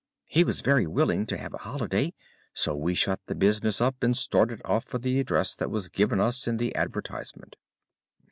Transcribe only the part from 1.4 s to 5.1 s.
a holiday, so we shut the business up and started off for